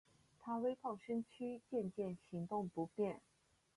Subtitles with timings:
[0.39, 3.21] 她微胖身躯渐渐行动不便